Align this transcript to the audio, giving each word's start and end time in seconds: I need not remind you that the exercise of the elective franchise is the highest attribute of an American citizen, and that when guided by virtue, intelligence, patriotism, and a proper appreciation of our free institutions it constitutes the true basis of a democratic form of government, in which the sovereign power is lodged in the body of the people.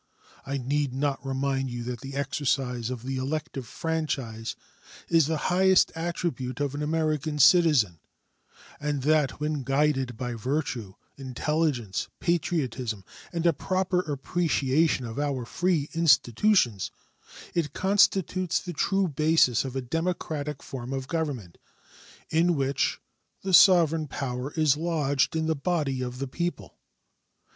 I 0.47 0.57
need 0.57 0.95
not 0.95 1.23
remind 1.23 1.69
you 1.69 1.83
that 1.83 2.01
the 2.01 2.15
exercise 2.15 2.89
of 2.89 3.03
the 3.03 3.17
elective 3.17 3.67
franchise 3.67 4.55
is 5.07 5.27
the 5.27 5.37
highest 5.53 5.91
attribute 5.93 6.59
of 6.59 6.73
an 6.73 6.81
American 6.81 7.37
citizen, 7.37 7.99
and 8.79 9.03
that 9.03 9.39
when 9.39 9.61
guided 9.61 10.17
by 10.17 10.33
virtue, 10.33 10.95
intelligence, 11.17 12.07
patriotism, 12.19 13.05
and 13.31 13.45
a 13.45 13.53
proper 13.53 13.99
appreciation 13.99 15.05
of 15.05 15.19
our 15.19 15.45
free 15.45 15.87
institutions 15.93 16.89
it 17.53 17.73
constitutes 17.73 18.59
the 18.59 18.73
true 18.73 19.07
basis 19.07 19.63
of 19.63 19.75
a 19.75 19.83
democratic 19.83 20.63
form 20.63 20.93
of 20.93 21.07
government, 21.07 21.59
in 22.31 22.55
which 22.55 22.99
the 23.43 23.53
sovereign 23.53 24.07
power 24.07 24.49
is 24.53 24.75
lodged 24.75 25.35
in 25.35 25.45
the 25.45 25.53
body 25.55 26.01
of 26.01 26.17
the 26.17 26.27
people. 26.27 26.79